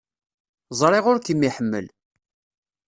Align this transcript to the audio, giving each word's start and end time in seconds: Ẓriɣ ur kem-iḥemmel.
Ẓriɣ 0.79 1.05
ur 1.11 1.17
kem-iḥemmel. 1.25 1.85